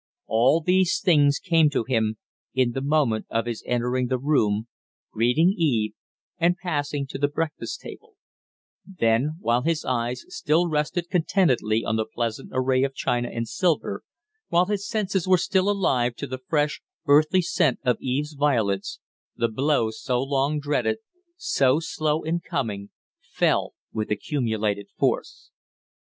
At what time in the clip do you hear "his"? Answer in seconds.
3.45-3.61, 9.61-9.85, 14.65-14.87